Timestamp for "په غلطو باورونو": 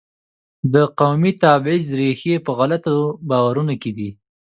2.45-3.73